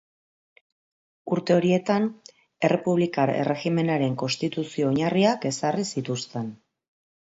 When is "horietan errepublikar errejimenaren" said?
1.57-4.19